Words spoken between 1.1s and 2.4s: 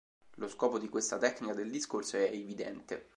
tecnica del discorso è